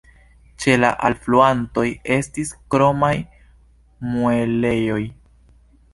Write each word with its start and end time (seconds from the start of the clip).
Ĉe 0.61 0.71
la 0.83 0.89
alfluantoj 1.09 1.85
estis 2.17 2.53
kromaj 2.75 3.13
muelejoj. 4.15 5.01